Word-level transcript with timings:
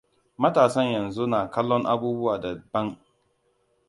Matasan 0.41 0.87
yanzu 0.95 1.25
na 1.27 1.39
kallon 1.53 1.83
abubuwa 1.93 2.39
da 2.39 2.55
ban. 2.73 2.97